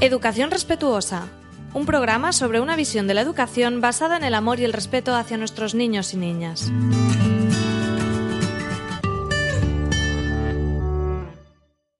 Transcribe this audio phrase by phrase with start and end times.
[0.00, 1.28] Educación Respetuosa,
[1.74, 5.12] un programa sobre una visión de la educación basada en el amor y el respeto
[5.12, 6.70] hacia nuestros niños y niñas.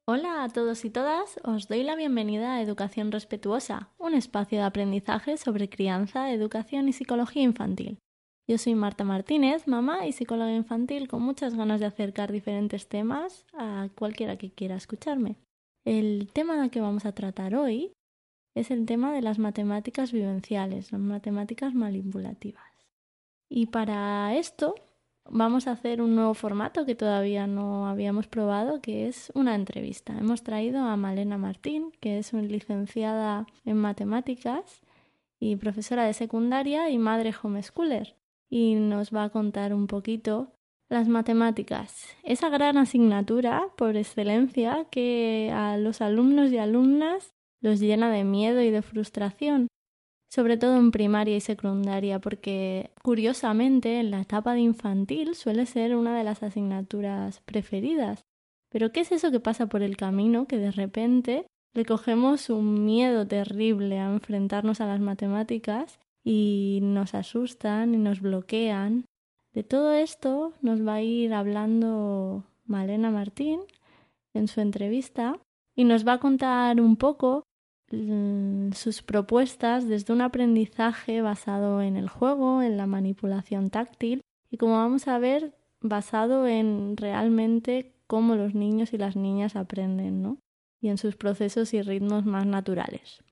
[0.06, 4.64] Hola a todos y todas, os doy la bienvenida a Educación Respetuosa, un espacio de
[4.64, 7.98] aprendizaje sobre crianza, educación y psicología infantil.
[8.46, 13.44] Yo soy Marta Martínez, mamá y psicóloga infantil con muchas ganas de acercar diferentes temas
[13.54, 15.34] a cualquiera que quiera escucharme.
[15.84, 17.92] El tema que vamos a tratar hoy
[18.54, 22.64] es el tema de las matemáticas vivenciales, las matemáticas manipulativas.
[23.48, 24.74] Y para esto
[25.30, 30.16] vamos a hacer un nuevo formato que todavía no habíamos probado, que es una entrevista.
[30.18, 34.82] Hemos traído a Malena Martín, que es una licenciada en matemáticas
[35.38, 38.16] y profesora de secundaria y madre homeschooler,
[38.50, 40.52] y nos va a contar un poquito
[40.88, 48.10] las matemáticas, esa gran asignatura por excelencia que a los alumnos y alumnas los llena
[48.10, 49.68] de miedo y de frustración,
[50.30, 55.94] sobre todo en primaria y secundaria, porque curiosamente en la etapa de infantil suele ser
[55.94, 58.22] una de las asignaturas preferidas.
[58.70, 62.84] Pero ¿qué es eso que pasa por el camino que de repente le cogemos un
[62.84, 69.04] miedo terrible a enfrentarnos a las matemáticas y nos asustan y nos bloquean?
[69.52, 73.60] De todo esto nos va a ir hablando Malena Martín
[74.34, 75.38] en su entrevista
[75.74, 77.44] y nos va a contar un poco
[77.90, 84.58] Mm, sus propuestas desde un aprendizaje basado en el juego, en la manipulación táctil y
[84.58, 90.38] como vamos a ver, basado en realmente cómo los niños y las niñas aprenden, ¿no?
[90.80, 93.22] Y en sus procesos y ritmos más naturales.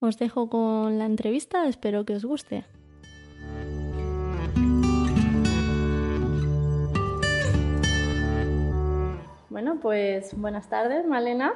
[0.00, 2.64] Os dejo con la entrevista, espero que os guste.
[9.78, 11.54] Bueno, pues buenas tardes, Malena.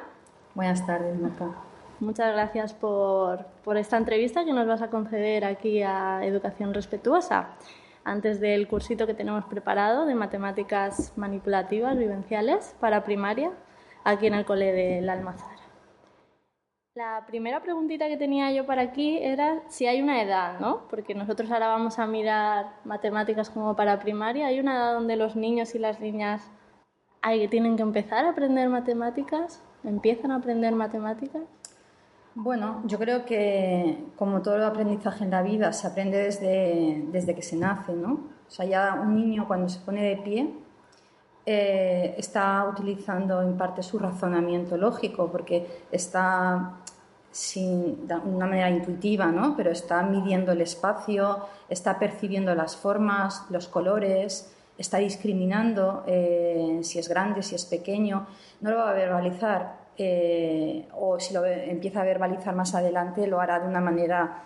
[0.55, 1.49] Buenas tardes, Marta.
[1.99, 7.49] Muchas gracias por, esta entrevista que nos vas a conceder aquí a Educación Respetuosa,
[8.05, 13.51] antes del cursito que tenemos preparado de matemáticas manipulativas vivenciales para primaria,
[14.05, 15.61] aquí en el Cole del Almazara.
[16.95, 20.87] La primera preguntita que tenía yo para aquí era si hay una edad, ¿no?
[20.89, 24.47] Porque nosotros ahora vamos a mirar matemáticas como para primaria.
[24.47, 26.49] ¿Hay una edad donde los niños y las niñas
[27.23, 29.61] hay, tienen que empezar a aprender matemáticas?
[29.83, 31.41] ¿Empiezan a aprender matemáticas?
[32.35, 37.33] Bueno, yo creo que como todo el aprendizaje en la vida se aprende desde, desde
[37.33, 38.13] que se nace, ¿no?
[38.47, 40.53] O sea, ya un niño cuando se pone de pie
[41.45, 46.73] eh, está utilizando en parte su razonamiento lógico porque está
[47.31, 49.55] sin, de una manera intuitiva, ¿no?
[49.55, 56.99] Pero está midiendo el espacio, está percibiendo las formas, los colores, está discriminando eh, si
[56.99, 58.27] es grande, si es pequeño.
[58.61, 63.39] No lo va a verbalizar, eh, o si lo empieza a verbalizar más adelante, lo
[63.39, 64.43] hará de una manera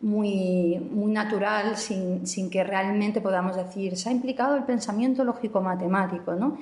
[0.00, 6.34] muy, muy natural, sin, sin, que realmente podamos decir, se ha implicado el pensamiento lógico-matemático,
[6.34, 6.58] ¿no?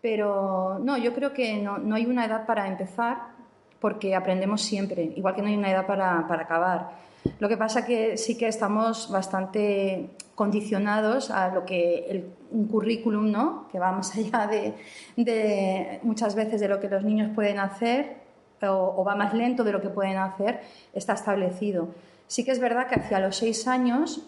[0.00, 3.34] Pero no, yo creo que no, no, hay una edad para empezar
[3.80, 6.90] porque aprendemos siempre, igual que no hay una edad para, para acabar.
[7.38, 13.68] Lo que pasa que sí que estamos bastante condicionados a lo que un currículum, ¿no?
[13.70, 18.24] que va más allá de, muchas veces de lo que los niños pueden hacer
[18.66, 20.60] o, va más lento de lo que pueden hacer,
[20.94, 21.88] está establecido.
[22.26, 24.22] Sí que es verdad que hacia los seis años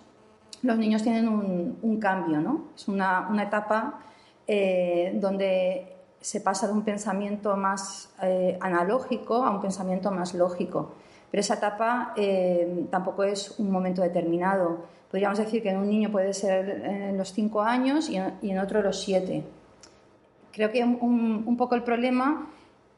[0.63, 2.67] los niños tienen un, cambio, ¿no?
[2.77, 4.01] es una, etapa
[4.47, 10.93] eh, donde se pasa de un pensamiento más eh, analógico a un pensamiento más lógico.
[11.31, 16.11] Pero esa etapa eh, tampoco es un momento determinado podríamos decir que en un niño
[16.11, 19.45] puede ser en los cinco años y en, otro los siete.
[20.53, 22.49] Creo que un, poco el problema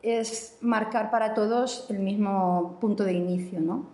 [0.03, 3.87] es marcar para todos el mismo punto de inicio, ¿no?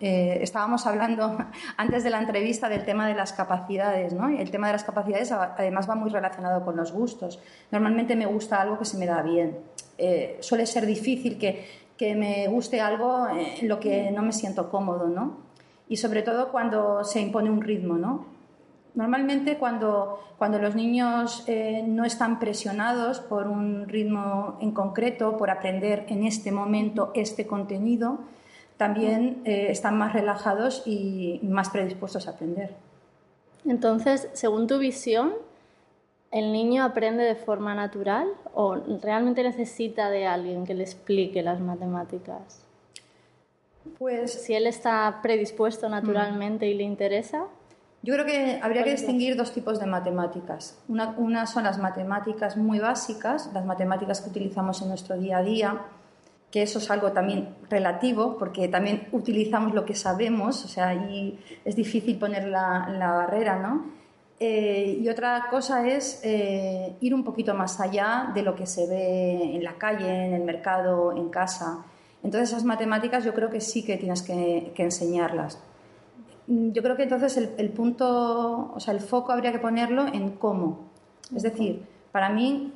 [0.00, 1.38] Eh, estábamos hablando
[1.76, 4.28] antes de la entrevista del tema de las capacidades, ¿no?
[4.28, 7.40] El tema de las capacidades además va muy relacionado con los gustos.
[7.70, 9.58] Normalmente me gusta algo que se me da bien.
[9.98, 14.70] Eh, suele ser difícil que, que me guste algo en lo que no me siento
[14.70, 15.46] cómodo, ¿no?
[15.88, 18.26] y sobre todo cuando se impone un ritmo, ¿no?
[18.94, 25.50] Normalmente cuando, cuando los niños eh, no están presionados por un ritmo en concreto, por
[25.50, 28.20] aprender en este momento este contenido,
[28.78, 32.74] también eh, están más relajados y más predispuestos a aprender.
[33.66, 35.34] Entonces, según tu visión,
[36.36, 41.60] ¿el niño aprende de forma natural o realmente necesita de alguien que le explique las
[41.60, 42.62] matemáticas?
[43.98, 47.46] Pues si él está predispuesto naturalmente y le interesa.
[48.02, 50.78] Yo creo que habría que distinguir dos tipos de matemáticas.
[50.88, 55.86] Una, son las matemáticas muy básicas, las matemáticas que utilizamos en nuestro día a día,
[56.50, 61.38] que eso es algo también relativo, porque también utilizamos lo que sabemos, o sea, ahí
[61.64, 64.05] es difícil poner la, la barrera, ¿no?
[64.38, 68.86] Eh, y otra cosa es eh, ir un poquito más allá de lo que se
[68.86, 71.84] ve en la calle, en el mercado, en casa.
[72.22, 75.58] Entonces esas matemáticas yo creo que sí que tienes que, enseñarlas.
[76.48, 80.90] Yo creo que entonces el, punto, o sea, el foco habría que ponerlo en cómo.
[81.34, 82.72] Es decir, para mí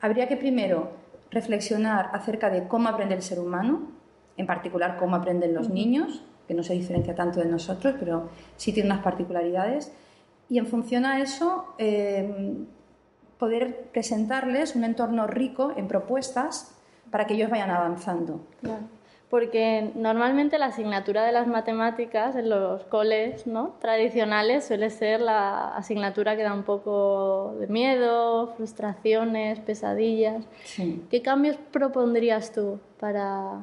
[0.00, 0.92] habría que primero
[1.30, 3.88] reflexionar acerca de cómo aprende el ser humano,
[4.36, 8.72] en particular cómo aprenden los niños, que no se diferencia tanto de nosotros, pero sí
[8.72, 9.92] tiene unas particularidades.
[10.48, 12.56] Y en función a eso, eh,
[13.38, 16.74] poder presentarles un entorno rico en propuestas
[17.10, 18.40] para que ellos vayan avanzando.
[19.30, 23.74] Porque normalmente la asignatura de las matemáticas en los coles ¿no?
[23.78, 30.46] tradicionales suele ser la asignatura que da un poco de miedo, frustraciones, pesadillas.
[31.10, 33.60] ¿Qué cambios propondrías tú para,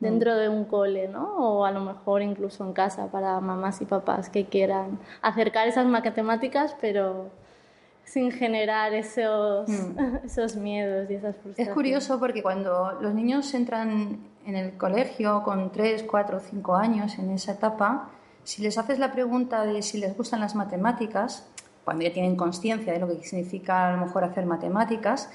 [0.00, 1.36] dentro de un cole, ¿no?
[1.36, 5.86] O a lo mejor incluso en casa para mamás y papás que quieran acercar esas
[5.86, 7.30] matemáticas, pero
[8.04, 10.16] sin generar esos, mm.
[10.24, 11.68] esos miedos y esas frustraciones.
[11.68, 17.18] Es curioso porque cuando los niños entran en el colegio con 3, 4, 5 años
[17.18, 18.10] en esa etapa,
[18.42, 21.46] si les haces la pregunta de si les gustan las matemáticas,
[21.84, 25.30] cuando ya tienen conciencia de lo que significa a lo mejor hacer matemáticas,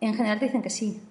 [0.00, 1.02] en general te dicen que sí,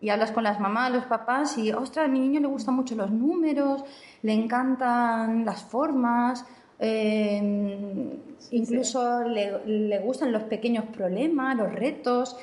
[0.00, 2.94] y hablas con las mamás, los papás y, ostras, a mi niño le gustan mucho
[2.94, 3.84] los números,
[4.22, 6.44] le encantan las formas,
[6.78, 8.10] em,
[8.50, 12.36] incluso Le, le, gustan los pequeños problemas, los retos.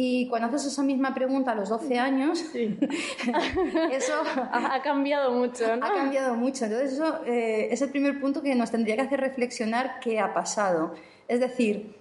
[0.00, 4.12] Y cuando haces esa misma pregunta a los 12 años, eso
[4.52, 5.76] ha cambiado mucho.
[5.76, 5.86] ¿no?
[5.86, 6.66] Ha cambiado mucho.
[6.66, 10.32] Entonces, eso eh, es el primer punto que nos tendría que hacer reflexionar qué ha
[10.34, 10.94] pasado.
[11.26, 11.96] Es decir,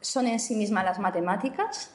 [0.00, 1.94] ¿son en sí mismas las matemáticas?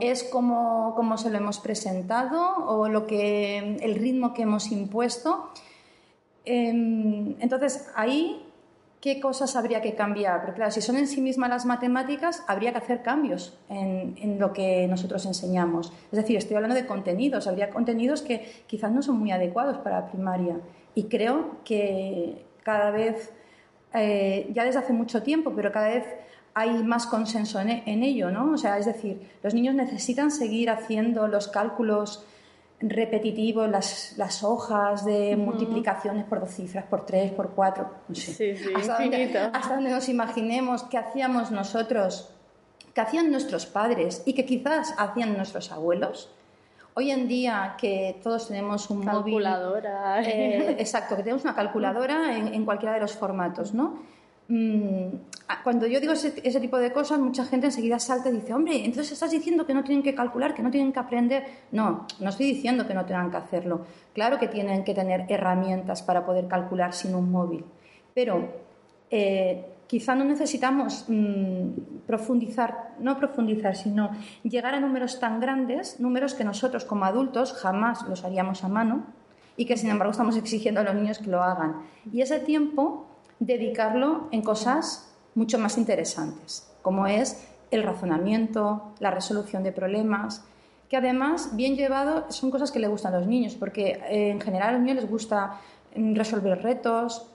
[0.00, 5.50] Es como, como, se lo hemos presentado o lo que, el ritmo que hemos impuesto.
[6.44, 8.44] Em, entonces, ahí,
[9.00, 10.40] ¿qué cosas habría que cambiar?
[10.40, 14.38] Porque claro, si son en sí mismas las matemáticas, habría que hacer cambios en, en
[14.38, 15.92] lo que nosotros enseñamos.
[16.10, 17.46] Es decir, estoy hablando de contenidos.
[17.46, 20.56] Habría contenidos que quizás no son muy adecuados para primaria.
[20.94, 23.32] Y creo que cada vez,
[23.94, 26.04] eh, ya desde hace mucho tiempo, pero cada vez
[26.54, 28.52] hay más consenso en, ello, ¿no?
[28.52, 32.24] O sea, es decir, los niños necesitan seguir haciendo los cálculos
[32.80, 38.32] repetitivos, las, las hojas de multiplicaciones por dos cifras, por tres, por cuatro, no sé.
[38.32, 42.34] Sí, sí, hasta, donde, hasta donde nos imaginemos qué hacíamos nosotros,
[42.92, 46.30] qué hacían nuestros padres y que quizás hacían nuestros abuelos.
[46.94, 50.16] Hoy en día que todos tenemos un calculadora.
[50.16, 50.30] móvil...
[50.30, 54.11] Eh, exacto, que tenemos una calculadora en, en cualquiera de los formatos, ¿no?
[54.48, 55.14] Mm,
[55.62, 59.12] cuando yo digo ese, tipo de cosas, mucha gente enseguida salta y dice, hombre, entonces
[59.12, 61.44] estás diciendo que no tienen que calcular, que no tienen que aprender.
[61.70, 63.86] No, no estoy diciendo que no tengan que hacerlo.
[64.14, 67.64] Claro que tienen que tener herramientas para poder calcular sin un móvil,
[68.14, 68.48] pero
[69.10, 74.10] eh, quizá no necesitamos mm, profundizar, no profundizar, sino
[74.42, 79.04] llegar a números tan grandes, números que nosotros como adultos jamás los haríamos a mano
[79.56, 81.82] y que sin embargo estamos exigiendo a los niños que lo hagan.
[82.10, 83.06] Y ese tiempo
[83.46, 90.44] dedicarlo en cosas mucho más interesantes, como es el razonamiento, la resolución de problemas,
[90.88, 94.40] que además, bien llevado, son cosas que le gustan a los niños, porque eh, en
[94.40, 95.58] general a los niños les gusta
[95.96, 97.26] mm, resolver retos,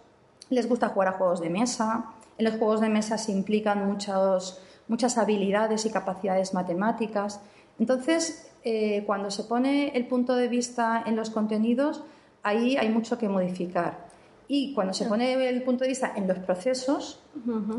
[0.50, 2.06] les gusta jugar a juegos de mesa.
[2.38, 7.42] En los juegos de mesa se implican muchos, muchas habilidades y capacidades matemáticas.
[7.80, 12.04] Entonces, eh, cuando se pone el punto de vista en los contenidos,
[12.44, 14.07] ahí hay mucho que modificar.
[14.48, 17.22] Y cuando se pone el punto de vista en los procesos,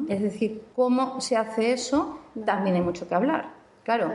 [0.08, 3.50] es decir, cómo se hace eso, también hay mucho que hablar.
[3.84, 4.12] Claro,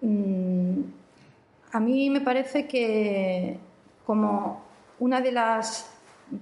[0.00, 0.80] mm,
[1.72, 3.58] a mí me parece que
[4.06, 4.62] como
[5.00, 5.90] una de las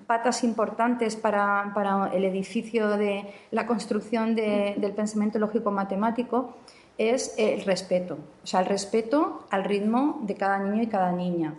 [0.07, 6.55] patas importantes para, el edificio de la construcción del pensamiento lógico-matemático
[6.97, 11.55] es el respeto, o sea, el respeto al ritmo de cada niño y cada niña.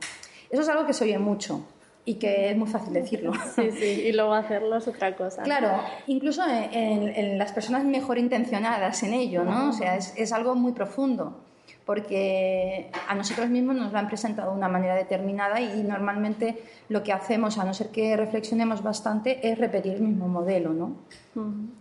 [0.50, 1.66] Eso es algo que se oye mucho,
[2.06, 3.34] y que es muy fácil decirlo.
[3.56, 5.44] Sí, sí, y luego hacerlo es otra cosa.
[5.44, 5.70] Claro,
[6.08, 9.70] incluso en, las personas mejor intencionadas en ello, ¿no?
[9.70, 11.40] O sea, es, es, algo muy profundo,
[11.86, 17.02] porque a nosotros mismos nos lo han presentado de una manera determinada y normalmente lo
[17.02, 20.96] que hacemos, a no ser que reflexionemos bastante, es repetir el mismo modelo, ¿no?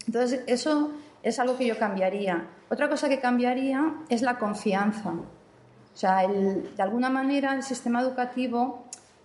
[0.07, 2.47] Entonces, eso es algo que yo cambiaría.
[2.71, 5.11] Otra cosa que cambiaría es la confianza.
[5.11, 8.85] O sea, el, de alguna manera el sistema educativo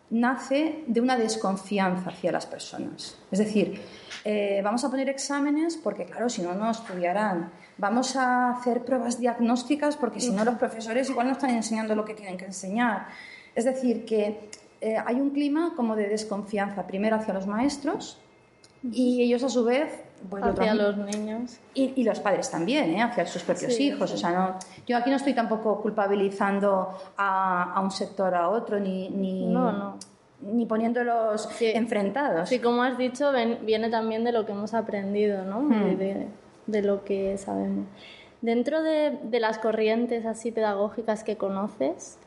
[0.10, 3.18] nace de una desconfianza hacia las personas.
[3.32, 3.82] Es decir,
[4.26, 7.52] eh, vamos a poner exámenes porque, claro, si no, no estudiarán.
[7.78, 12.06] Vamos a hacer pruebas diagnósticas porque, si no, los profesores igual no están enseñando lo
[12.06, 13.08] que tienen que enseñar.
[13.56, 14.50] Es decir, que
[14.82, 18.20] eh, hay un clima como de desconfianza, primero hacia los maestros
[18.84, 19.92] y ellos, a su vez,
[20.30, 21.60] pues hacia los niños.
[21.74, 23.02] Y, los padres también, ¿eh?
[23.02, 24.12] hacia sus propios hijos.
[24.12, 24.56] O sea, no,
[24.88, 29.54] yo aquí no estoy tampoco culpabilizando a, un sector a otro, ni, ni,
[30.42, 32.50] ni poniéndolos enfrentados.
[32.50, 35.62] Sí, como has dicho, viene también de lo que hemos aprendido, ¿no?
[35.62, 35.98] Hmm.
[36.68, 37.88] De, lo que sabemos.
[38.42, 42.20] Dentro de, de, las corrientes así pedagógicas que conoces,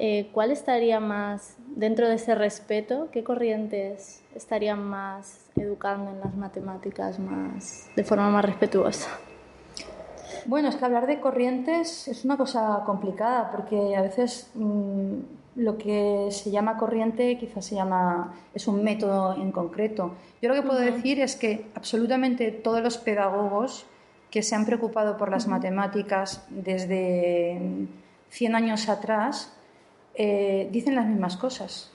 [0.00, 6.34] eh, ¿cuál estaría más, dentro de ese respeto, qué corrientes estarían más educando en las
[6.34, 9.10] matemáticas más, de forma más respetuosa?
[10.46, 15.14] Bueno, es que hablar de corrientes es una cosa complicada porque a veces mm,
[15.56, 20.14] lo que se llama corriente quizás se llama es un método en concreto.
[20.40, 23.86] Yo lo que puedo decir es que absolutamente todos los pedagogos
[24.30, 27.60] que se han preocupado por las matemáticas desde
[28.30, 29.52] 100 años atrás
[30.14, 31.90] eh, dicen las mismas cosas.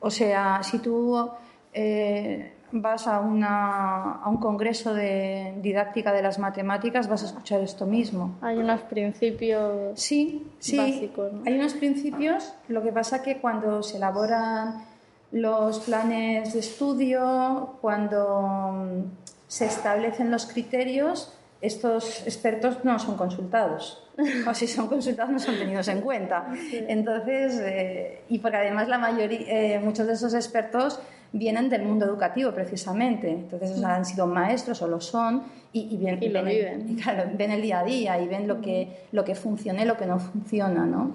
[0.00, 1.30] O sea, si tú
[1.72, 7.86] eh, vas a, a, un congreso de didáctica de las matemáticas, vas a escuchar esto
[7.86, 8.36] mismo.
[8.40, 11.32] Hay unos principios sí, sí, básicos.
[11.46, 14.84] Hay unos principios, lo que pasa que cuando se elaboran
[15.32, 19.02] los planes de estudio, cuando mm,
[19.46, 24.06] se establecen los criterios, estos expertos no son consultados.
[24.46, 26.52] O si son consultados no son tenidos en cuenta.
[26.72, 31.00] Entonces, eh, y porque además la mayoría, eh, muchos de esos expertos
[31.32, 33.30] vienen del mundo educativo precisamente.
[33.30, 36.98] Entonces han sido maestros o lo son y, ven, lo viven.
[37.08, 39.96] El, ven el día a día y ven lo que, lo que funciona y lo
[39.96, 40.84] que no funciona.
[40.84, 41.14] ¿no?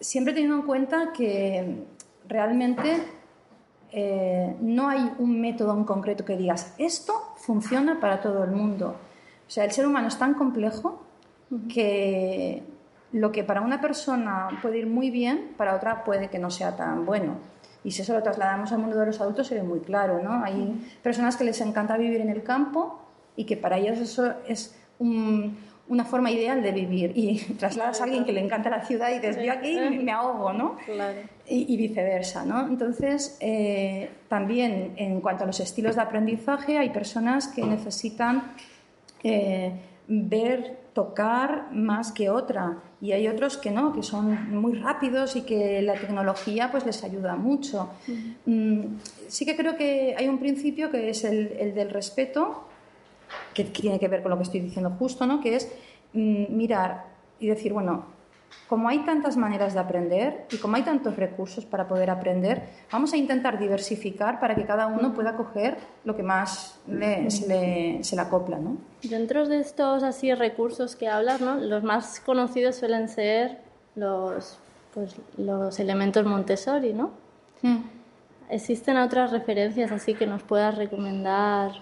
[0.00, 1.84] Siempre teniendo en cuenta que
[2.26, 2.96] realmente
[3.92, 8.96] eh, no hay un método en concreto que digas, esto funciona para todo el mundo.
[9.46, 11.02] O sea, el ser humano es tan complejo
[11.68, 12.62] que
[13.12, 16.76] lo que para una persona puede ir muy bien, para otra puede que no sea
[16.76, 17.36] tan bueno.
[17.84, 20.44] Y si eso lo trasladamos al mundo de los adultos, sería muy claro, ¿no?
[20.44, 23.00] Hay personas que les encanta vivir en el campo
[23.36, 27.12] y que para ellos eso es una forma ideal de vivir.
[27.16, 30.52] Y trasladas a alguien que le encanta la ciudad y dices, yo aquí me ahogo,
[30.52, 30.76] ¿no?
[31.46, 32.66] Y, viceversa, ¿no?
[32.66, 38.54] Entonces, eh, también en cuanto a los estilos de aprendizaje, hay personas que necesitan
[39.22, 39.72] eh,
[40.08, 42.78] ver, tocar más que otra.
[43.00, 47.02] Y hay otros que no, que son muy rápidos y que la tecnología pues les
[47.02, 47.90] ayuda mucho.
[48.46, 48.96] Mm,
[49.28, 52.64] sí que creo que hay un principio que es el, del respeto,
[53.54, 55.40] que tiene que ver con lo que estoy diciendo justo, ¿no?
[55.40, 55.72] que es
[56.12, 57.06] mm, mirar
[57.40, 58.04] y decir, bueno,
[58.68, 63.12] como hay tantas maneras de aprender y como hay tantos recursos para poder aprender, vamos
[63.12, 66.78] a intentar diversificar para que cada uno pueda coger lo que más
[67.28, 68.58] se, le, acopla.
[68.58, 68.78] ¿no?
[69.02, 71.56] Dentro de estos así recursos que hablas, ¿no?
[71.56, 73.58] los más conocidos suelen ser
[73.94, 74.58] los,
[74.94, 77.10] pues, los elementos Montessori, ¿no?
[77.60, 77.82] Hmm.
[78.48, 81.72] ¿Existen otras referencias así que nos puedas recomendar?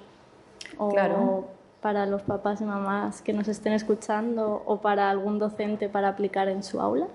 [0.77, 5.89] O, claro para los papás y mamás que nos estén escuchando o para algún docente
[5.89, 7.07] para aplicar en su aula?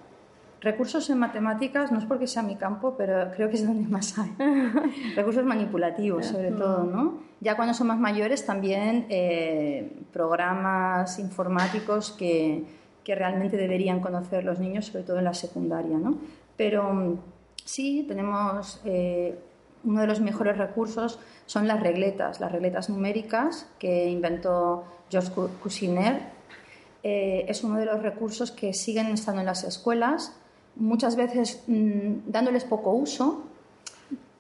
[0.62, 4.18] Recursos en matemáticas no es porque sea mi campo, pero creo que es donde más
[4.18, 4.34] hay.
[5.16, 7.20] Recursos manipulativos, sobre todo, ¿no?
[7.40, 12.66] Ya cuando son más mayores, también eh, programas informáticos que,
[13.04, 16.18] que, realmente deberían conocer los niños, sobre todo en la secundaria, ¿no?
[16.58, 17.20] Pero mm,
[17.64, 19.38] sí, tenemos eh,
[19.86, 26.22] uno de los mejores recursos son las regletas, las regletas numéricas que inventó Georges Cousinet.
[27.04, 30.36] Eh, es uno de los recursos que siguen estando en las escuelas,
[30.75, 33.44] muchas veces mm, dándoles poco uso.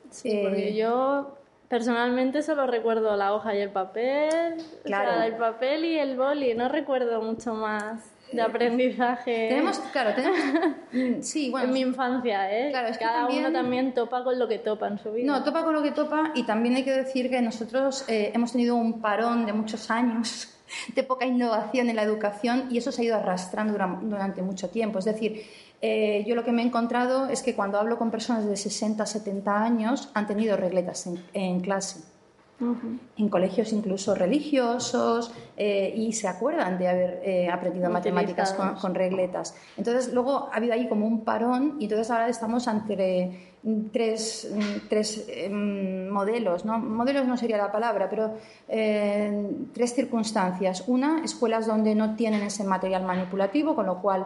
[0.09, 1.37] Sí, porque eh, yo
[1.69, 5.21] personalmente solo recuerdo la hoja y el papel, claro.
[5.21, 9.47] el papel y el boli, no recuerdo mucho más de aprendizaje.
[9.49, 10.39] Tenemos, claro, tenemos,
[10.91, 11.67] mm, sí, bueno.
[11.67, 12.69] En mi infancia, ¿eh?
[12.71, 15.25] Claro, es Cada uno también topa con lo que topa en su vida.
[15.25, 18.51] No, topa con lo que topa y también hay que decir que nosotros eh, hemos
[18.51, 20.53] tenido un parón de muchos años
[20.95, 24.99] de poca innovación en la educación y eso se ha ido arrastrando durante mucho tiempo.
[24.99, 25.43] Es decir,
[25.81, 29.05] eh, yo lo que me he encontrado es que cuando hablo con personas de 60,
[29.05, 32.14] 70 años han tenido regletas en clase
[32.57, 39.55] en colegios incluso religiosos eh, y se acuerdan de haber eh, aprendido matemáticas con, regletas.
[39.75, 43.55] Entonces luego ha habido ahí como un parón y entonces ahora estamos ante
[43.91, 44.53] tres,
[44.87, 46.79] tres em, modelos, ¿no?
[46.79, 48.35] modelos no sería la palabra, pero
[48.69, 50.85] eh, tres circunstancias.
[50.87, 54.25] Una, escuelas donde no tienen ese material manipulativo, con lo cual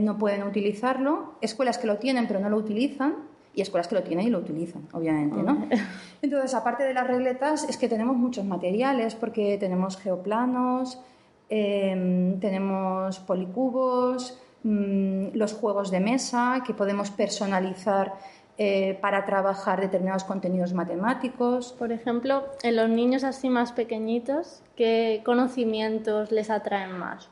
[0.00, 1.34] no pueden utilizarlo.
[1.40, 4.38] Escuelas que lo tienen pero no lo utilizan y escuelas que lo tienen y lo
[4.38, 5.66] utilizan, obviamente, ¿no?
[6.22, 11.00] Entonces, aparte de las regletas, es que tenemos muchos materiales porque tenemos geoplanos,
[11.48, 18.14] em, tenemos policubos, mm, los juegos de mesa que podemos personalizar
[18.62, 21.72] eh, para trabajar determinados contenidos matemáticos.
[21.78, 27.30] Por ejemplo, en los niños así más pequeñitos, ¿qué conocimientos les atraen más?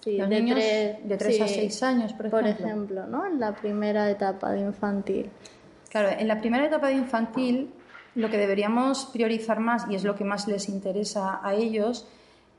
[0.00, 2.40] Sí, los de niños de 3 a 6 años, por ejemplo.
[2.40, 3.24] Por ejemplo, ¿no?
[3.24, 5.30] En la primera etapa de infantil.
[5.94, 7.72] Claro, en la primera etapa de infantil
[8.16, 12.08] lo que deberíamos priorizar más, y es lo que más les interesa a ellos,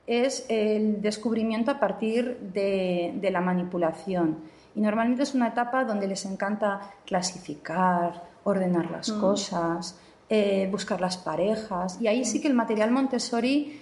[0.08, 4.40] es el descubrimiento a partir de, la manipulación.
[4.74, 9.20] Y normalmente es una etapa donde les encanta clasificar, ordenar las mm.
[9.20, 10.00] cosas,
[10.30, 12.00] eh, buscar las parejas.
[12.00, 13.82] Y ahí sí que el material Montessori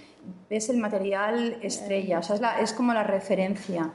[0.50, 3.92] es el material estrella, o sea, es como la referencia.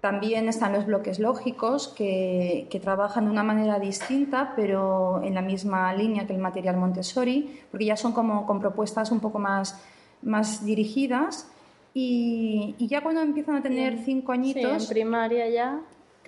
[0.00, 5.92] También están los bloques lógicos que, trabajan de una manera distinta, pero en la misma
[5.94, 9.80] línea que el material Montessori, porque ya son como con propuestas un poco más,
[10.22, 11.48] más dirigidas.
[11.94, 14.82] Y, ya cuando empiezan a tener cinco añitos.
[14.82, 15.80] en primaria ya.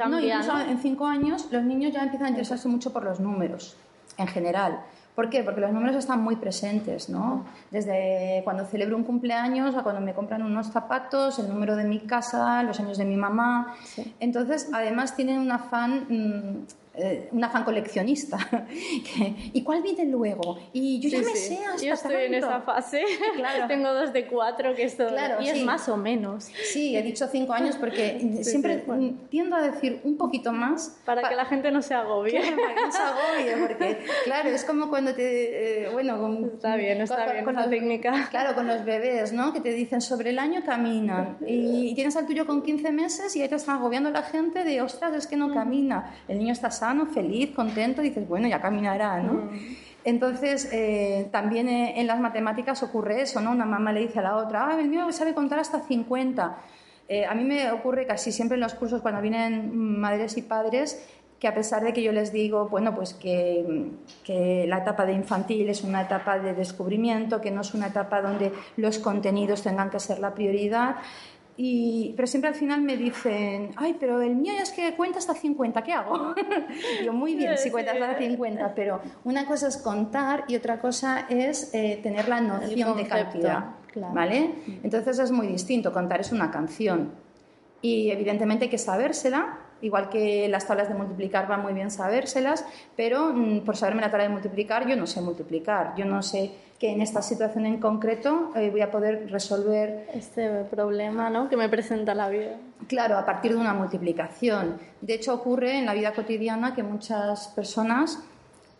[0.08, 3.76] No, incluso en cinco años los niños ya empiezan a interesarse mucho por los números,
[4.16, 4.80] en general.
[5.18, 5.42] ¿Por qué?
[5.42, 7.44] Porque los números están muy presentes, ¿no?
[7.72, 11.98] Desde cuando celebro un cumpleaños a cuando me compran unos zapatos, el número de mi
[11.98, 13.75] casa, los años de mi mamá.
[14.20, 18.38] Entonces, además tienen un afán mm, eh, un afán coleccionista.
[19.52, 20.58] ¿Y cuál viene luego?
[20.72, 23.04] Y yo ya me sé hasta Yo estoy en esa fase.
[23.36, 23.66] Claro.
[23.68, 25.08] Tengo dos de cuatro, que es todo.
[25.08, 26.50] Claro, y es más o menos.
[26.72, 28.84] Sí, he dicho cinco años porque siempre
[29.30, 30.98] tiendo a decir un poquito más.
[31.04, 32.40] Para, que la gente no se agobie.
[32.40, 35.84] para que no se agobie, porque, claro, es como cuando te.
[35.84, 38.28] Eh, bueno, con, está bien, está bien con la técnica.
[38.30, 39.52] Claro, con los bebés, ¿no?
[39.52, 41.38] Que te dicen sobre el año caminan.
[41.46, 44.80] Y, tienes al tuyo con 15 meses y ahí te están agobiando la gente de,
[44.82, 46.14] ostras, es que no camina.
[46.28, 49.35] El niño está sano, feliz, contento, dices, bueno, ya caminará, ¿no?
[49.35, 49.50] Mm.
[50.04, 53.50] Entonces, eh, también eh, en las matemáticas ocurre eso, ¿no?
[53.50, 56.57] Una mamá le dice a la otra, ah, el mío sabe contar hasta 50.
[57.09, 61.07] Eh, a mí me ocurre casi siempre en los cursos cuando vienen madres y padres
[61.38, 63.92] que a pesar de que yo les digo, bueno, pues que,
[64.24, 68.20] que, la etapa de infantil es una etapa de descubrimiento, que no es una etapa
[68.20, 70.96] donde los contenidos tengan que ser la prioridad,
[71.61, 75.18] y, pero siempre al final me dicen, ay, pero el mío ya es que cuenta
[75.18, 76.33] hasta 50, ¿qué hago?
[77.05, 81.27] yo, muy bien, si cuentas hasta 50, pero una cosa es contar y otra cosa
[81.29, 83.71] es eh, tener la noción de cantidad,
[84.14, 84.55] ¿vale?
[84.85, 87.11] Entonces es muy distinto, contar es una canción
[87.83, 92.64] y evidentemente hay que sabérsela Igual que las tablas de multiplicar va muy bien sabérselas,
[92.96, 95.94] pero mm, por saberme la tabla de multiplicar yo no sé multiplicar.
[95.96, 100.64] Yo no sé que en esta situación en concreto eh, voy a poder resolver este
[100.64, 101.48] problema ¿no?
[101.48, 102.56] que me presenta la vida.
[102.86, 104.78] Claro, a partir de una multiplicación.
[105.00, 108.20] De hecho, ocurre en la vida cotidiana que muchas personas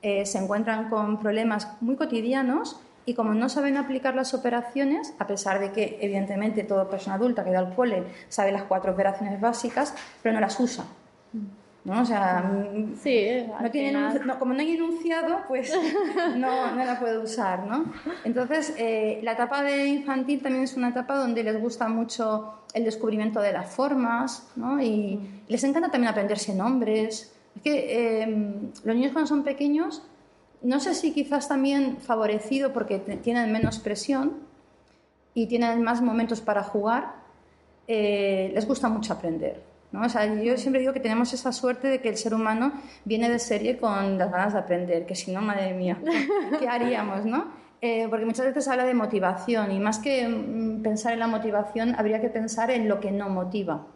[0.03, 5.27] eh, se encuentran con problemas muy cotidianos y como no saben aplicar las operaciones, a
[5.27, 9.41] pesar de que evidentemente toda persona adulta que da al cole sabe las cuatro operaciones
[9.41, 10.85] básicas, pero no las usa.
[11.85, 12.03] ¿no?
[12.03, 12.53] O sea,
[13.03, 13.47] sí,
[14.27, 15.73] no como no hay enunciado, pues
[16.37, 17.87] no, no, la puede usar, ¿no?
[18.25, 22.85] Entonces, eh, la etapa de infantil también es una etapa donde les gusta mucho el
[22.85, 24.83] descubrimiento de las formas, ¿no?
[24.83, 25.19] Y
[25.49, 27.33] les encanta también aprenderse nombres.
[27.57, 28.27] Es que eh,
[28.85, 30.03] los niños cuando son pequeños
[30.63, 34.39] no sé si quizás también favorecido porque tienen menos presión
[35.35, 37.15] y tienen más momentos para jugar,
[37.87, 39.63] eh, les gusta mucho aprender.
[39.93, 40.03] ¿no?
[40.03, 42.73] O sea, yo siempre digo que tenemos esa suerte de que el ser humano
[43.05, 45.99] viene de serie con las ganas de aprender, que si no, madre mía,
[46.59, 47.25] ¿qué haríamos?
[47.25, 47.47] ¿no?
[47.81, 51.95] Eh, porque muchas veces habla de motivación y más que mm, pensar en la motivación,
[51.97, 53.87] habría que pensar en lo que no motiva.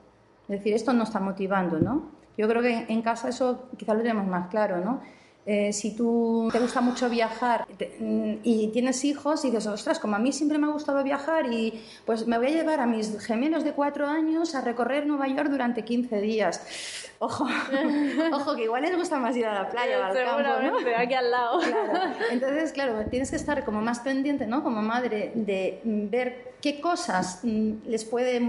[0.44, 2.10] Es decir, esto no está motivando, ¿no?
[2.38, 5.00] Yo creo que en casa eso quizás lo tenemos más claro, ¿no?
[5.44, 7.66] Eh, si tú te gusta mucho viajar
[7.98, 11.52] mm, y tienes hijos y dices, ostras, como a mí siempre me ha gustado viajar
[11.52, 15.26] y pues me voy a llevar a mis gemelos de cuatro años a recorrer Nueva
[15.26, 17.12] York durante 15 días.
[17.18, 17.46] Ojo,
[18.32, 20.96] ojo, que igual les gusta más ir a la playa o al campo, ¿no?
[20.96, 21.60] aquí al lado.
[22.30, 24.62] Entonces, claro, tienes que estar como más pendiente, ¿no?
[24.62, 28.40] Como madre, de ver qué cosas mm, les puede,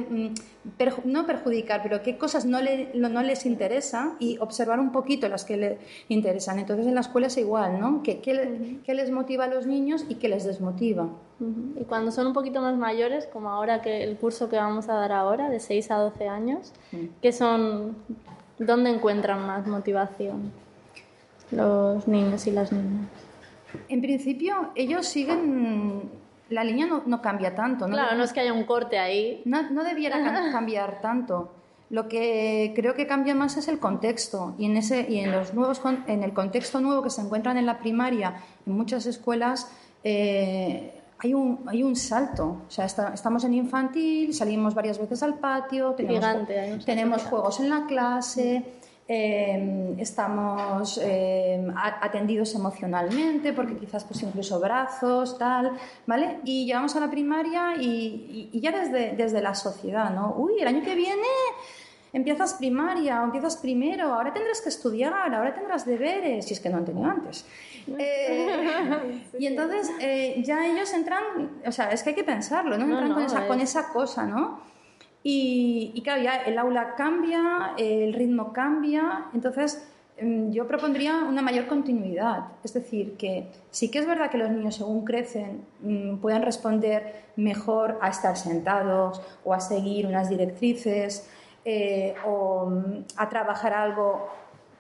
[1.04, 2.60] no perjudicar, pero qué cosas no,
[2.94, 6.60] no les interesa y observar un poquito las que le interesan.
[6.60, 8.02] Entonces, en la escuela es igual, ¿no?
[8.02, 11.10] ¿Qué, qué, les motiva a los niños y qué les desmotiva?
[11.80, 14.94] Y cuando son un poquito más mayores, como ahora que el curso que vamos a
[14.94, 16.72] dar ahora, de 6 a 12 años,
[17.22, 17.98] ¿qué son,
[18.58, 20.52] ¿dónde encuentran más motivación
[21.52, 23.10] los niños y las niñas?
[23.90, 26.10] En principio, ellos siguen
[26.54, 27.88] la línea no, no, cambia tanto.
[27.88, 27.94] ¿no?
[27.94, 29.42] Claro, no es que haya un corte ahí.
[29.46, 30.18] No, no debiera
[30.52, 31.52] cambiar tanto.
[31.90, 35.54] Lo que creo que cambia más es el contexto y en ese y en los
[35.54, 38.36] nuevos en el contexto nuevo que se encuentran en la primaria
[38.66, 39.70] en muchas escuelas
[40.04, 42.64] eh, hay un, hay un salto.
[42.68, 47.86] O sea, estamos en infantil, salimos varias veces al patio, tenemos, tenemos juegos en la
[47.86, 48.66] clase,
[49.08, 55.72] eh, estamos eh, atendidos emocionalmente, porque quizás pues incluso brazos, tal,
[56.06, 56.40] ¿vale?
[56.44, 60.36] Y llegamos a la primaria y, y ya desde, desde la sociedad, ¿no?
[60.38, 61.28] Uy, el año que viene
[62.14, 66.70] empiezas primaria o empiezas primero, ahora tendrás que estudiar, ahora tendrás deberes, si es que
[66.70, 67.46] no han tenido antes.
[67.98, 71.24] Eh, y entonces eh, ya ellos entran,
[71.66, 72.86] o sea, es que hay que pensarlo, ¿no?
[72.86, 74.62] Entran con, esa, con, esa, cosa, ¿no?
[75.24, 81.42] Y, y, claro, ya el aula cambia, el ritmo cambia, entonces em, yo propondría una
[81.42, 82.48] mayor continuidad.
[82.64, 87.24] Es decir, que sí que es verdad que los niños según crecen mm, puedan responder
[87.38, 91.30] mejor a estar sentados o a seguir unas directrices
[91.64, 94.28] eh, o mm, a trabajar algo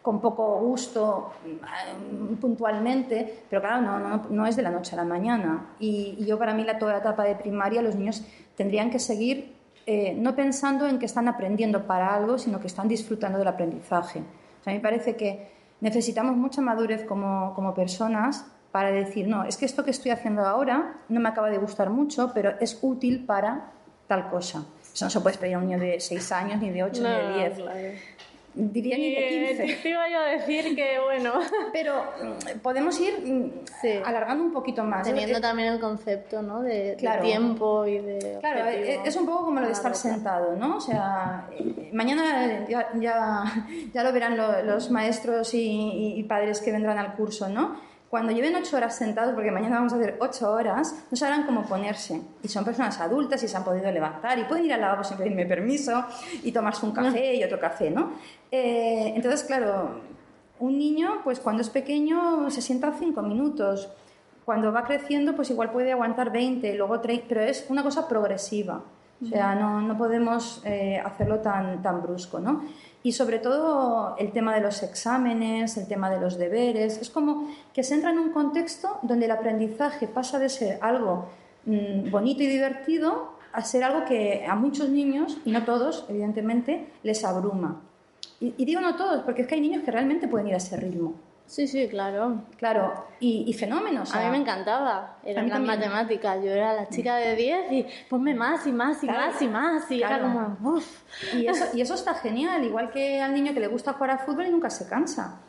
[0.02, 5.06] con poco gusto mm, puntualmente, pero claro, no, no, es de la noche a la
[5.06, 5.70] mañana.
[5.80, 8.26] Y, yo para mí la, toda la etapa de primaria los niños
[8.58, 12.88] tendrían que seguir eh, no pensando en que están aprendiendo para algo, sino que están
[12.88, 14.20] disfrutando del aprendizaje.
[14.66, 19.58] a mí me parece que necesitamos mucha madurez como, como personas para decir, no, es
[19.58, 23.26] que esto que estoy haciendo ahora no me acaba de gustar mucho, pero es útil
[23.26, 23.72] para
[24.08, 24.66] tal cosa.
[24.94, 27.10] Eso no se puede pedir a un niño de 6 años, ni de 8, ni
[27.10, 27.58] de 10.
[28.56, 29.80] Diría ni de 15.
[29.82, 31.34] Te iba yo a decir que, bueno.
[31.74, 35.08] Pero mm, podemos ir mm, alargando un poquito más.
[35.08, 36.62] Teniendo también el concepto ¿no?
[36.62, 38.38] de, tiempo y de.
[38.40, 40.78] Claro, e, es un poco como lo de estar sentado, ¿no?
[40.78, 42.90] O sea, eh, mañana ya,
[43.94, 47.93] ya, lo verán los maestros y, y padres que vendrán al curso, ¿no?
[48.14, 51.66] Cuando lleven ocho horas sentados, porque mañana vamos a hacer ocho horas, no sabrán cómo
[51.66, 52.22] ponerse.
[52.44, 55.18] Y son personas adultas y se han podido levantar y pueden ir al lavabo sin
[55.18, 56.06] pedirme permiso
[56.44, 58.12] y tomarse un café y otro café, ¿no?
[58.52, 60.02] Eh, entonces, claro,
[60.60, 63.90] un niño, pues cuando es pequeño se sienta cinco minutos.
[64.46, 68.84] Cuando va creciendo, pues igual puede aguantar 20, luego 30, pero es una cosa progresiva.
[69.24, 72.64] O sea, no, no podemos eh, hacerlo tan, tan brusco, ¿no?
[73.04, 77.50] Y sobre todo el tema de los exámenes, el tema de los deberes, es como
[77.74, 81.30] que se entra en un contexto donde el aprendizaje pasa de ser algo
[81.66, 86.88] mm, bonito y divertido a ser algo que a muchos niños, y no todos, evidentemente,
[87.04, 87.82] les abruma.
[88.40, 90.58] Y, y digo no todos, porque es que hay niños que realmente pueden ir a
[90.58, 91.14] ese ritmo.
[91.46, 92.42] Sí, sí, claro.
[92.58, 94.14] Claro, y, fenómenos.
[94.16, 95.18] a mí me encantaba.
[95.24, 96.44] Eran las matemáticas.
[96.44, 99.92] Yo era la chica de 10 y ponme más y más y más y más.
[99.92, 101.02] Y era como, uff.
[101.36, 102.64] Y eso, y eso está genial.
[102.64, 105.40] Igual que al niño que le gusta jugar a fútbol y nunca se cansa.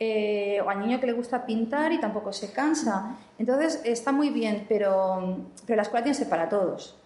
[0.00, 3.16] Eh, o al niño que le gusta pintar y tampoco se cansa.
[3.38, 6.96] Entonces está muy bien, pero, pero la escuela tiene que ser para todos.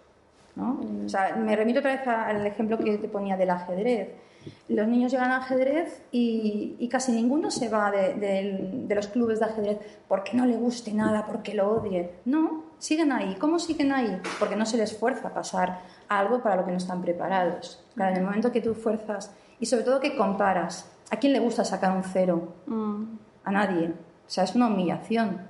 [0.55, 0.75] ¿no?
[0.75, 1.07] Mm.
[1.07, 4.28] O sea, me remito otra vez al ejemplo que te ponía del ajedrez
[4.69, 9.79] los niños llegan al ajedrez y, casi ninguno se va de, los clubes de ajedrez
[10.09, 12.11] porque no le guste nada, porque lo odie.
[12.25, 13.37] No, siguen ahí.
[13.39, 14.21] ¿Cómo siguen ahí?
[14.39, 17.85] Porque no se les fuerza a pasar algo para lo que no están preparados.
[17.97, 21.65] en el momento que tú fuerzas y sobre todo que comparas, ¿a quién le gusta
[21.65, 22.55] sacar un cero?
[22.67, 23.05] Mm.
[23.45, 23.89] A nadie.
[23.89, 25.41] O sea, es una humillación.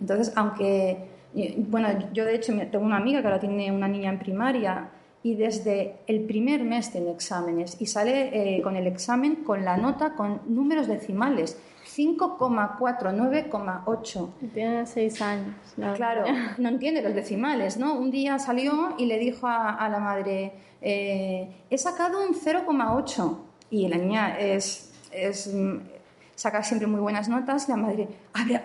[0.00, 1.08] Entonces, aunque,
[1.68, 4.88] bueno, yo de hecho tengo una amiga que ahora tiene una niña en primaria
[5.24, 9.78] y desde el primer mes tiene exámenes y sale eh, con el examen con la
[9.78, 11.56] nota con números decimales.
[11.96, 14.28] 5,49,8.
[14.52, 15.54] Tiene seis años.
[15.96, 16.26] Claro,
[16.58, 17.94] no entiende los decimales, ¿no?
[17.94, 23.38] Un día salió y le dijo a, la madre, eh, he sacado un 0,8
[23.70, 25.78] y la niña es, es, mm,
[26.34, 27.66] saca siempre muy buenas notas.
[27.70, 28.08] La madre,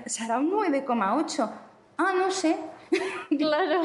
[0.07, 1.49] ¿será un 9,8?
[1.97, 2.57] Ah, no sé.
[3.37, 3.81] Claro.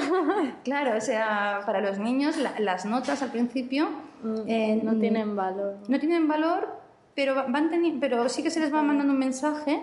[0.65, 3.89] claro, o sea, para los niños las notas al principio
[4.23, 5.77] mm, eh, no tienen valor.
[5.87, 6.69] No tienen valor,
[7.15, 9.81] pero, van pero sí que se les va mandando un mensaje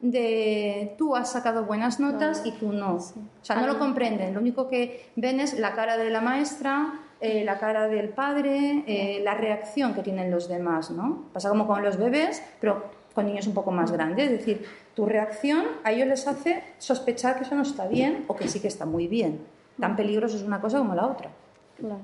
[0.00, 2.96] de tú has sacado buenas notas y tú no.
[2.96, 3.00] O
[3.42, 4.34] sea, no lo comprenden.
[4.34, 8.84] Lo único que ven es la cara de la maestra, eh, la cara del padre,
[8.86, 11.24] eh, la reacción que tienen los demás, ¿no?
[11.32, 12.84] Pasa como con los bebés, pero
[13.14, 14.30] con niños un poco más grandes.
[14.30, 18.36] Es decir, tu reacción a ellos les hace sospechar que eso no está bien o
[18.36, 19.40] que sí que está muy bien.
[19.80, 21.30] Tan peligroso es una cosa como la otra.
[21.78, 22.00] Claro.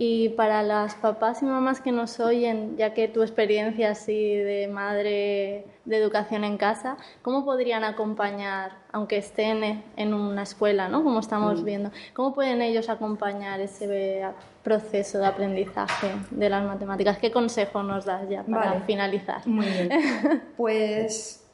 [0.00, 4.68] Y para las papás y mamás que nos oyen, ya que tu experiencia así de
[4.68, 11.02] madre de educación en casa, ¿cómo podrían acompañar, aunque estén en una escuela, ¿no?
[11.02, 11.64] como estamos mm.
[11.64, 14.22] viendo, cómo pueden ellos acompañar ese
[14.62, 17.18] proceso de aprendizaje de las matemáticas?
[17.18, 19.44] ¿Qué consejo nos das ya para finalizar?
[19.48, 19.90] Muy bien.
[20.56, 21.47] Pues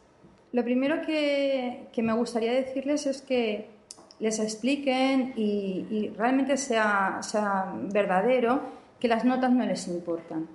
[0.55, 3.67] lo primero que, que me gustaría decirles es que
[4.21, 8.61] les expliquen y, realmente sea, sea, verdadero
[9.01, 10.47] que las notas no les importan.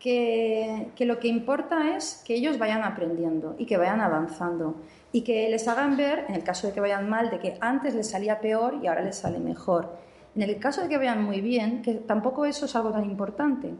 [0.00, 4.74] que, que, lo que importa es que ellos vayan aprendiendo y que vayan avanzando
[5.12, 7.94] y que les hagan ver, en el caso de que vayan mal, de que antes
[7.94, 9.96] les salía peor y ahora les sale mejor.
[10.34, 13.72] En el caso de que vayan muy bien, que tampoco eso es algo tan importante.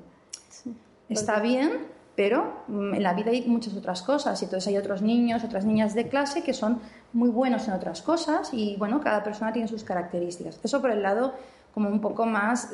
[1.09, 1.81] Está bien,
[2.17, 5.65] pero mm, en la vida hay muchas otras cosas y entonces hay otros niños, otras
[5.65, 6.81] niñas de clase que son
[7.13, 10.61] muy buenos en otras cosas y bueno, cada persona tiene sus características.
[10.63, 11.35] Eso por el lado
[11.75, 12.71] como un poco más,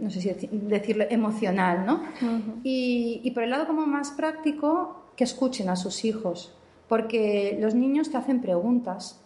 [0.00, 2.02] no sé si decirlo, emocional, ¿no?
[2.64, 6.52] y, y, por el lado como más práctico, que escuchen a sus hijos,
[6.88, 9.20] porque los niños te hacen preguntas,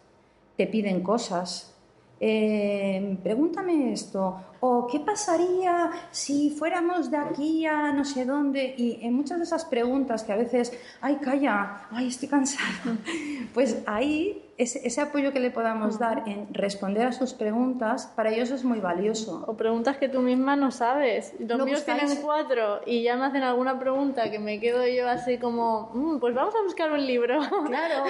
[0.58, 1.74] te piden cosas,
[2.20, 8.98] eh, pregúntame esto, o qué pasaría si fuéramos de aquí a no sé dónde, y
[9.02, 12.96] en muchas de esas preguntas que a veces, ay, calla, ay, estoy cansado,
[13.54, 18.50] pues ahí ese, apoyo que le podamos dar en responder a sus preguntas, para ellos
[18.50, 19.44] es muy valioso.
[19.46, 21.32] O preguntas que tú misma no sabes.
[21.38, 25.38] Los míos tienen cuatro y ya me hacen alguna pregunta que me quedo yo así
[25.38, 27.38] como, mm, pues vamos a buscar un libro.
[27.66, 28.02] Claro,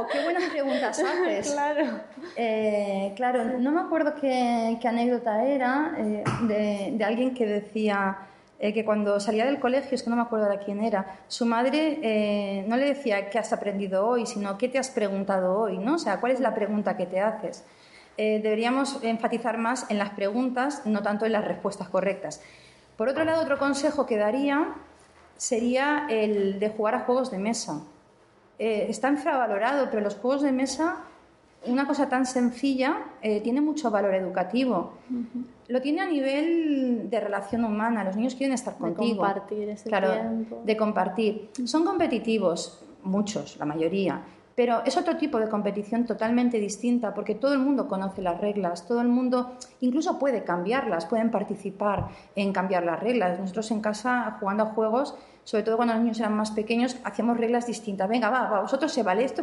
[0.00, 1.52] o qué buenas preguntas haces.
[1.52, 2.00] claro.
[2.36, 8.18] Eh, claro, no me acuerdo qué, anécdota era eh, de, de alguien que decía
[8.62, 11.46] eh, que cuando salía del colegio, es que no me acuerdo de quién era, su
[11.46, 15.78] madre eh, no le decía qué has aprendido hoy, sino qué te has preguntado hoy,
[15.78, 15.96] ¿no?
[15.96, 17.64] O sea, cuál es la pregunta que te haces.
[18.16, 22.40] Eh, deberíamos enfatizar más en las preguntas, no tanto en las respuestas correctas.
[22.96, 24.74] Por otro lado, otro consejo que daría
[25.36, 27.82] sería el de jugar a juegos de mesa.
[28.58, 30.98] está infravalorado, pero los juegos de mesa
[31.66, 34.94] una cosa tan sencilla eh, tiene mucho valor educativo.
[35.68, 38.04] Lo tiene a nivel de relación humana.
[38.04, 39.22] Los niños quieren estar contigo.
[39.24, 40.62] De compartir ese claro, tiempo.
[40.64, 41.50] De compartir.
[41.64, 44.22] Son competitivos, muchos, la mayoría.
[44.62, 48.86] Pero es otro tipo de competición totalmente distinta porque todo el mundo conoce las reglas,
[48.86, 53.40] todo el mundo incluso puede cambiarlas, pueden participar en cambiar las reglas.
[53.40, 57.38] Nosotros en casa, jugando a juegos, sobre todo cuando los niños eran más pequeños, hacíamos
[57.38, 58.08] reglas distintas.
[58.08, 59.42] Venga, va, va vosotros se vale esto.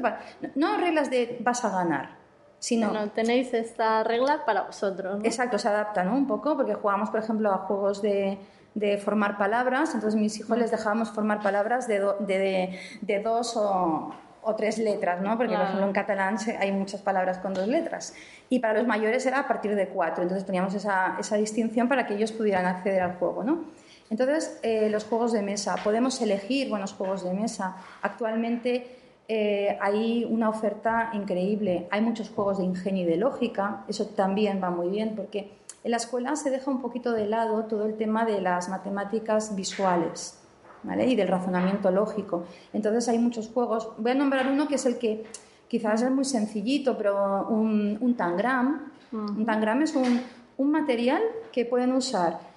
[0.56, 2.12] No reglas de vas a ganar,
[2.60, 2.94] sino...
[2.94, 5.20] No, tenéis esta regla para vosotros.
[5.26, 6.16] Exacto, se adapta ¿no?
[6.16, 8.38] un poco porque jugamos, por ejemplo, a juegos de,
[8.74, 9.94] de formar palabras.
[9.96, 15.22] Entonces, mis hijos les dejábamos formar palabras de, de, de dos o o tres letras,
[15.22, 15.38] ¿no?
[15.38, 18.14] Porque, por ejemplo, en catalán hay muchas palabras con dos letras.
[18.50, 20.24] Y para los mayores era a partir de cuatro.
[20.24, 23.66] Entonces teníamos esa, esa distinción para que ellos pudieran acceder al juego, ¿no?
[24.10, 25.76] Entonces, eh, los juegos de mesa.
[25.84, 27.78] Podemos elegir buenos juegos de mesa.
[28.02, 28.88] Actualmente
[29.28, 31.88] eh, hay una oferta increíble.
[31.92, 33.84] Hay muchos juegos de ingenio y de lógica.
[33.88, 35.52] Eso también va muy bien porque
[35.84, 39.56] en la escuela se deja un poquito de lado todo el tema de las matemáticas
[39.56, 40.39] visuales
[40.84, 42.44] y del razonamiento lógico.
[42.74, 43.90] Entonces hay muchos juegos.
[43.98, 45.26] Voy a nombrar uno que es el que
[45.68, 48.92] quizás es muy sencillito, pero un, un tangram.
[49.12, 50.22] Un tangram es un,
[50.58, 52.49] un material que pueden usar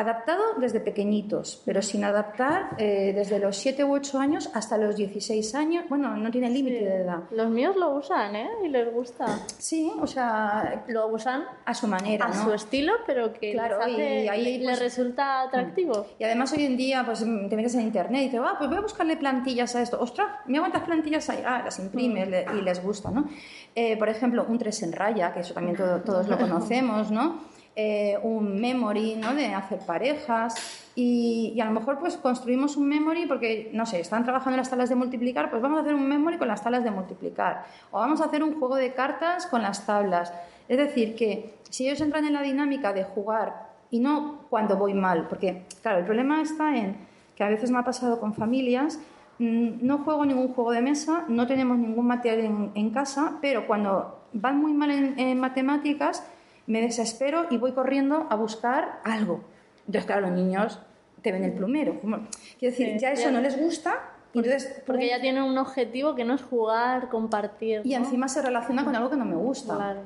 [0.00, 4.96] adaptado desde pequeñitos, pero sin adaptar eh, desde los 7 u 8 años hasta los
[4.96, 5.84] 16 años.
[5.88, 7.24] Bueno, no tiene límite de edad.
[7.30, 8.48] Los míos lo usan, ¿eh?
[8.64, 9.26] Y les gusta.
[9.58, 14.24] Sí, o sea, lo usan a su manera, a su estilo, pero que claro, les,
[14.24, 16.06] y ahí, les pues, resulta atractivo.
[16.18, 18.78] Y además hoy en día, pues te metes en internet y dices, ah, pues voy
[18.78, 19.98] a buscarle plantillas a esto.
[20.00, 21.42] Ostras, ¿me aguantas plantillas ahí?
[21.44, 22.58] Ah, las imprimes mm.
[22.58, 23.28] y les gusta, ¿no?
[23.74, 27.57] Eh, por ejemplo, un tres en raya, que eso también todos lo conocemos, ¿no?
[27.80, 29.32] Eh, un memory, ¿no?
[29.34, 34.24] De hacer parejas y, a lo mejor pues construimos un memory porque, no sé, están
[34.24, 36.82] trabajando en las tablas de multiplicar, pues vamos a hacer un memory con las tablas
[36.82, 40.32] de multiplicar o vamos a hacer un juego de cartas con las tablas.
[40.68, 44.94] Es decir, que si ellos entran en la dinámica de jugar y no cuando voy
[44.94, 46.96] mal, porque claro, el problema está en
[47.36, 48.98] que a veces me ha pasado con familias
[49.38, 54.18] mm, no juego ningún juego de mesa, no tenemos ningún material en, casa, pero cuando
[54.32, 56.24] van muy mal en matemáticas,
[56.68, 59.40] me desespero y voy corriendo a buscar algo.
[59.86, 60.78] Entonces, claro, los niños
[61.22, 61.98] te ven el plumero.
[62.00, 64.12] Quiero decir, ya eso no les gusta.
[64.34, 67.80] Entonces, porque ya tienen un objetivo que no es jugar, compartir.
[67.84, 69.74] Y encima se relaciona con algo que no me gusta.
[69.74, 70.00] Claro.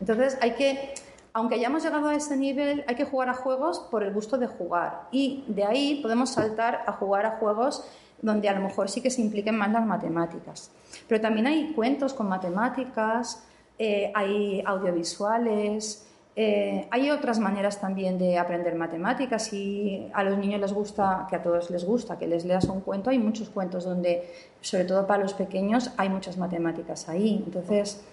[0.00, 0.94] Entonces hay que,
[1.32, 4.46] aunque hayamos llegado a ese nivel, hay que jugar a juegos por el gusto de
[4.46, 5.08] jugar.
[5.10, 7.84] Y de ahí podemos saltar a jugar a juegos
[8.22, 10.70] donde a lo mejor sí que se impliquen más las matemáticas.
[11.08, 13.44] Pero también hay cuentos con matemáticas,
[13.78, 16.06] eh, hay audiovisuales,
[16.36, 21.36] eh, hay otras maneras también de aprender matemáticas y a los niños les gusta, que
[21.36, 23.10] a todos les gusta, que les leas un cuento.
[23.10, 24.28] Hay muchos cuentos donde,
[24.60, 27.42] sobre todo para los pequeños, hay muchas matemáticas ahí.
[27.44, 28.04] Entonces,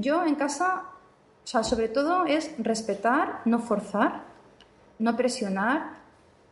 [0.00, 0.84] yo en casa,
[1.44, 4.24] o sea, sobre todo es respetar, no forzar,
[4.98, 6.04] no presionar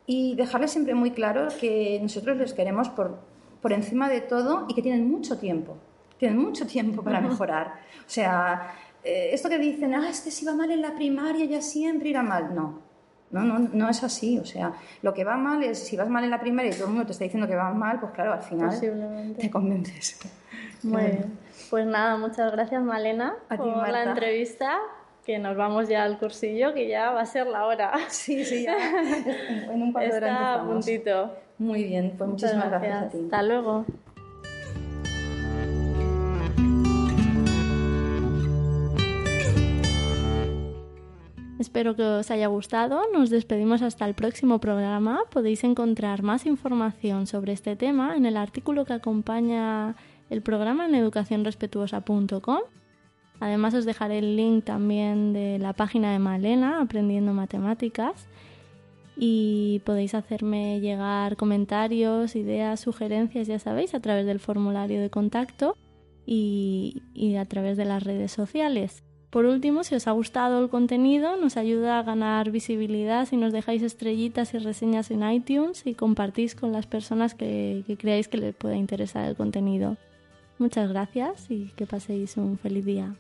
[0.07, 3.19] y dejarles siempre muy claro que nosotros les queremos por,
[3.61, 5.77] por encima de todo y que tienen mucho tiempo
[6.23, 7.81] tienen mucho tiempo para mejorar.
[7.99, 11.61] O sea, eh, esto que dicen, ah, este si va mal en la primaria ya
[11.61, 12.55] siempre irá mal.
[12.55, 12.79] No,
[13.33, 14.39] No, no, no es así.
[14.39, 16.85] O sea, lo que va mal es, si vas mal en la primera y todo
[16.85, 18.71] el mundo te está diciendo que va mal, pues claro, al final
[19.37, 20.21] te convences.
[20.85, 21.39] Muy bien.
[21.71, 24.79] Pues nada, muchas gracias Malena por la entrevista.
[25.27, 27.93] Que nos vamos ya al cursillo, que ya va a ser la hora.
[28.09, 28.77] Sí, sí, ya.
[29.73, 31.33] En un par de horas Está a puntito.
[31.59, 33.19] Muy bien, pues muchísimas gracias a ti.
[33.25, 33.85] Hasta luego.
[41.73, 43.01] Espero que os haya gustado.
[43.15, 45.21] Nos despedimos hasta el próximo programa.
[45.31, 49.97] Podéis encontrar más información sobre este tema en el artículo que acompaña
[50.29, 52.59] el programa en educacionrespetuosa.com.
[53.41, 58.29] Además os dejaré el link también de la página de Malena, Aprendiendo Matemáticas.
[59.17, 65.79] Y podéis hacerme llegar comentarios, ideas, sugerencias, ya sabéis, a través del formulario de contacto
[66.27, 69.03] y, y a través de las redes sociales.
[69.33, 73.55] Por último, si os ha gustado el contenido, nos ayuda a ganar visibilidad si nos
[73.55, 78.55] dejáis estrellitas y reseñas en iTunes y compartís con las personas que, creáis que les
[78.55, 79.97] pueda interesar el contenido.
[80.59, 83.17] Muchas gracias y que paséis un feliz día.